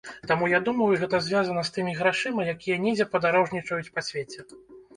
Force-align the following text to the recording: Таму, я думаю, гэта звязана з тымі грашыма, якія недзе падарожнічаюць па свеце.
Таму, 0.29 0.45
я 0.53 0.59
думаю, 0.69 0.87
гэта 1.01 1.19
звязана 1.25 1.65
з 1.69 1.73
тымі 1.75 1.93
грашыма, 2.01 2.47
якія 2.55 2.81
недзе 2.89 3.09
падарожнічаюць 3.15 3.93
па 3.99 4.09
свеце. 4.11 4.51